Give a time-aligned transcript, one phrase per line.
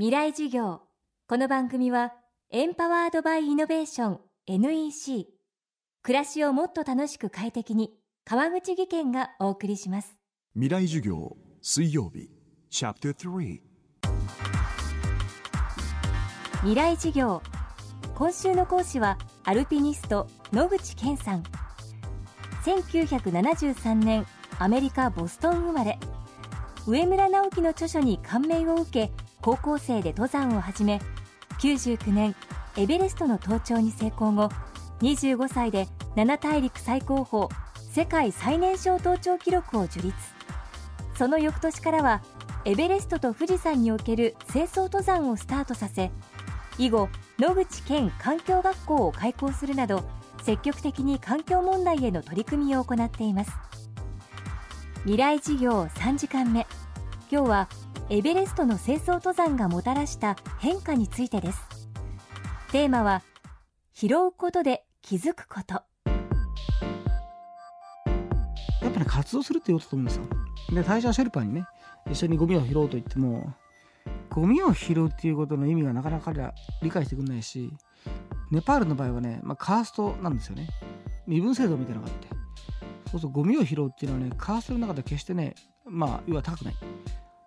[0.00, 0.80] 未来授業。
[1.28, 2.14] この番組は
[2.50, 5.26] エンパワードバイイノベーション NEC
[6.02, 7.90] 暮らしをもっと楽しく快適に
[8.24, 10.18] 川口義賢がお送りします。
[10.54, 12.30] 未来授業水曜日。
[12.70, 13.60] チャプター3
[16.60, 17.42] 未来授業。
[18.14, 21.42] 今週の講師はアルピニスト野口健さん。
[22.64, 24.24] 1973年
[24.58, 25.98] アメリカ・ボストン生まれ。
[26.86, 29.12] 上村直樹の著書に感銘を受け
[29.42, 31.00] 高校生で登山を始め
[31.60, 32.34] 99年
[32.76, 34.50] エベレストの登頂に成功後
[35.00, 37.48] 25歳で7大陸最高峰
[37.90, 40.14] 世界最年少登頂記録を樹立。
[41.16, 42.22] その翌年からは
[42.64, 46.10] エベレストと富士山における清掃登山をスタートさせ
[46.78, 50.04] 以後野口健環境学校を開校するなど
[50.42, 53.52] 積極的に環境問題への取り組みを行っています。
[55.02, 56.66] 未来事業3時間目。
[57.32, 57.68] 今日は
[58.08, 61.60] エベレストの清掃登山がもたらした変化についてです。
[62.72, 63.22] テーマは
[63.92, 65.74] 拾うことで気づくこと。
[68.82, 70.24] やっぱね活動するっていうことだと思うんですよ。
[70.74, 71.64] で最初はシェルパーにね
[72.10, 73.54] 一緒にゴミを拾おうと言っても
[74.28, 76.52] ゴミを拾うっていうことの意味がなかなか彼ら
[76.82, 77.70] 理解してくれないし
[78.50, 80.68] ネパールの場合はね、まあ、カーストなんですよね。
[81.28, 82.26] 身分制度みたいなのがあって。
[83.08, 85.54] そうするとゴミを拾うっていうのはねカーストの中で決してね
[85.90, 86.74] まあ要は高くない。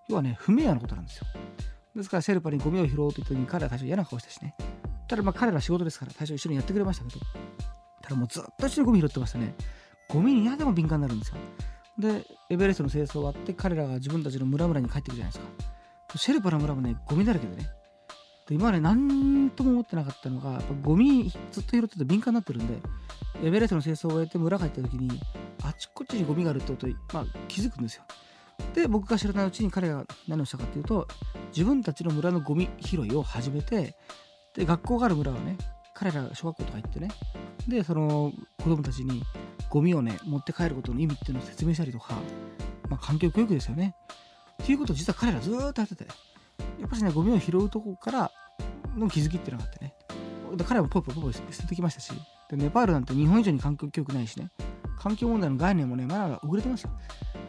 [0.10, 1.26] 要はね不明なことなんですよ。
[1.96, 4.56] ですからシェルパにゴミを拾おうと言った時に彼は最初嫌な顔したしね。
[5.08, 7.20] ただまあ彼ら仕事ですから最初一緒にやってくれましたけど。
[8.02, 9.56] ただもうずっと一緒にゴミ拾ってましたね。
[10.10, 11.38] ゴミに嫌でも敏感になるんですよ。
[11.98, 16.18] でエベレストの清掃終わって彼らが自分たちの村々に帰ってくるじゃないですか。
[16.18, 17.70] シェルパの村もねゴミだらけでね。
[18.48, 22.78] で今まで何とも思ってなかったのがやっぱゴミずっと拾ってて敏感になってるんで
[23.42, 25.20] エベレストの清掃を終えて村帰った時に
[25.64, 28.04] あちこちにゴミがあるってことに、まあ、気づくんですよ。
[28.74, 31.08] で僕が知らないうちに彼が何をしたかっていうと
[31.50, 33.96] 自分たちの村のゴミ拾いを始めて
[34.56, 35.58] で学校がある村はね
[35.96, 37.10] 彼らが小学校とか行ってね
[37.68, 38.32] でその
[38.62, 39.24] 子供たちに
[39.70, 42.16] ゴミをね持って帰ることの意味っていうのを説明したりとか、
[42.90, 43.96] まあ、環境教育ですよね。
[44.62, 46.06] っていうことを実は彼らずっとやってて
[46.80, 48.32] やっぱしねゴミを拾うとこから
[48.96, 49.96] の気づきっていうのがあってね。
[50.56, 52.12] で彼らもポイポイポイポイ捨ててきましたし
[52.50, 54.52] でネパールなんて日本以上に環境教育ないしね
[55.00, 56.92] 環境問題の概念もねまだ遅れてますよ。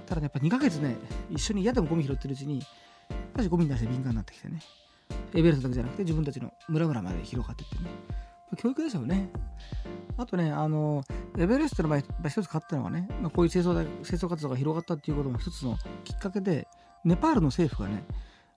[0.07, 0.97] ただねやっぱ2ヶ月ね
[1.31, 2.67] 一緒に嫌でもゴミ拾ってるうちにやっ
[3.37, 4.61] ぱゴミに対して敏感になってきてね。
[5.35, 7.91] エベレストだけじゃなくて自分たちの村々まで広がってってね。
[8.57, 9.31] 教育ですよね。
[10.17, 11.03] あとねあの
[11.39, 16.69] エベレストの場合一つ買ったのはね、まあ、こういう清掃清掃活動が広がったっていうことも一つのきっかけで
[17.05, 18.05] ネパールの政府がね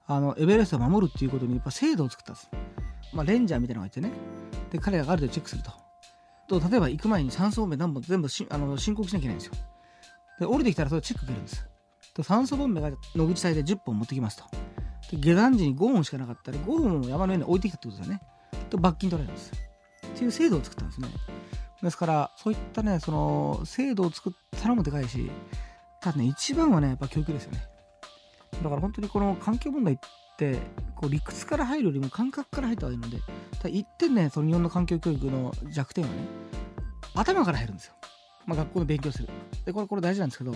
[0.05, 2.49] あのエベレストを守るっていうことにやっぱ制度を作ったんです、
[3.13, 4.11] まあ、レンジャーみたいなのがいてね。
[4.71, 5.71] で彼らがある程度チェックすると。
[6.59, 9.53] と例えば行く前に酸素ボンベ何本全部しあの申告しなきゃいけないんですよ。
[10.39, 11.67] で降りてきたらそれチェック受けるんです。
[12.15, 14.45] で酸素ボンベが野口祭で10本持ってきますと。
[15.11, 18.21] で下山時に5本しかなかったら5本を山の上に置いてきたってことですよね。
[18.69, 19.53] と罰金取られるんです。
[20.07, 21.07] っていう制度を作ったんですね。
[21.81, 25.29] ですからそういったねその制度を作ったのもでかいし
[26.01, 27.63] ただね一番はねやっぱ教育ですよね。
[28.63, 29.97] だから本当にこの環境問題っ
[30.37, 30.57] て
[30.95, 33.21] こう理屈から入るよりも感覚から入った方がいいので
[33.69, 36.15] 一点ねその日本の環境教育の弱点はね
[37.13, 37.93] 頭から入るんですよ、
[38.47, 39.29] まあ、学校の勉強する。
[39.65, 40.55] でこれこれ大事なんですけど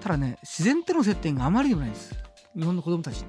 [0.00, 2.14] ただね自然との接点があまりにもないんです。
[2.54, 3.24] 日本の子供たちに。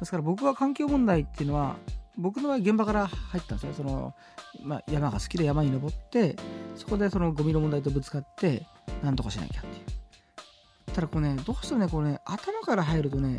[0.00, 1.76] ですから僕は環境問題っていうのは
[2.18, 3.72] 僕の場合現場から入ったんですよ。
[3.74, 4.14] その、
[4.62, 6.36] まあ、山が好きで山に登って
[6.76, 8.66] そこでそのゴミの問題とぶつかって
[9.02, 10.92] 何とかしなきゃっていう。
[10.92, 13.38] ただこうねどうしてもねこうね頭から入るとね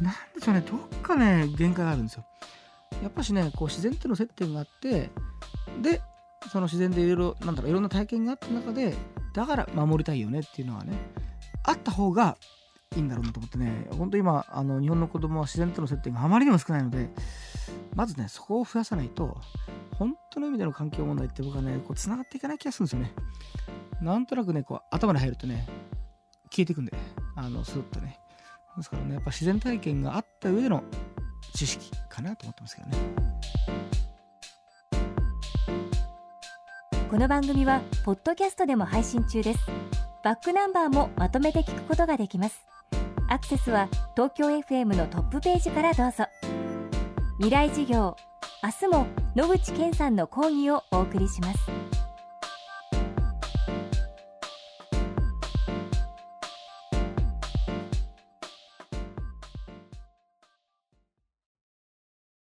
[0.00, 2.24] なんでしょうねどっかね限界があるんですよ。
[3.02, 5.10] やっぱしねこう自然との接点があって
[5.82, 6.00] で
[6.50, 8.94] その自然でいろいろなんだろういろんな体験があった中で
[9.32, 10.92] だから守りたいよねっていうのはね
[11.64, 12.36] あった方が
[12.94, 17.10] いいんだろうなと思ってね本当今あの日本の子供は自然との接点があまりにも少ないので
[17.94, 19.36] まずねそこを増やさないと
[19.98, 23.12] 本当の意味での環境問題って僕はねこう繋がっていかない気がするんですよね。
[24.02, 25.66] なんとなくねこう頭に入るとね
[26.50, 26.92] 消えていくんで
[27.34, 28.18] あのスッとね。
[28.76, 30.84] ですからねやっぱ自然体験があった上での
[31.54, 32.96] 知識かなと思ってますけどね。
[37.16, 39.60] この番組はポッドキャストでも配信中です。
[40.22, 42.66] バックナンバーもまとめて聞くことができます。
[43.30, 46.26] アクセスは東京 FM のトップページからどうぞ。
[47.38, 48.14] 未来事業
[48.62, 51.58] 明日も野口健さんの講義をお送りします。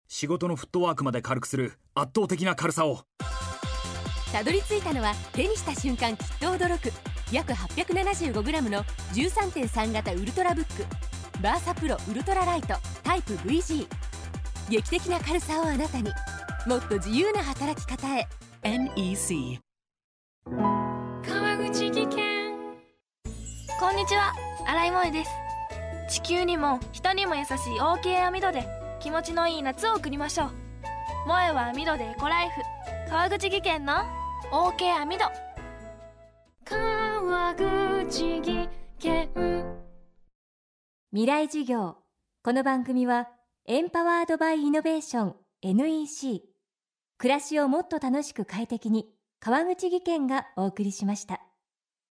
[0.06, 3.00] 仕事のフットワークまで軽くする圧倒的な軽さを。
[4.32, 6.90] たどり着いたのは手にした瞬間きっと驚く。
[7.30, 8.82] 約 875g の
[9.12, 10.86] 13.3型ウルトラブック。
[11.42, 13.86] バーサプロウルトラライトタイプ VG
[14.70, 16.10] 劇的な軽さをあなたに。
[16.66, 18.26] もっと自由な働き方へ。
[18.62, 19.60] NEC
[20.46, 22.52] 川口技研。
[23.78, 24.32] こんにちは。
[24.66, 25.30] 新井萌です。
[26.08, 28.66] 地球にも人にも優しい OK 網戸で
[29.00, 30.50] 気持ちのいい夏を送りましょう。
[31.24, 32.62] 萌えは網戸でエコライフ。
[33.10, 34.21] 川口技研の
[34.54, 35.24] OK 網戸
[36.66, 38.68] 川口技
[38.98, 39.30] 研。
[41.10, 41.96] 未来授業。
[42.44, 43.30] この番組は
[43.64, 46.42] エンパワードバイイノベーション NEC
[47.16, 49.08] 暮らしをもっと楽しく快適に
[49.40, 51.40] 川口技研がお送りしました。